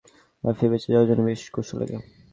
[0.43, 1.97] লাফিয়ে বেঁচে যাওয়ার জন্য বেশ কৌশল লাগে।